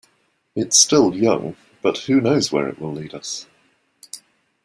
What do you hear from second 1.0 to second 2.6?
young, but who knows